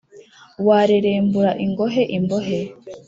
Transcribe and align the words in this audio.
warerembura 0.67 1.51
ingohe 1.65 2.03
imbohe 2.17 2.59